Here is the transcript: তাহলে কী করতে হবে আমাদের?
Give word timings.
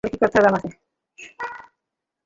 তাহলে 0.03 0.13
কী 0.13 0.19
করতে 0.21 0.37
হবে 0.37 0.47
আমাদের? 0.47 0.71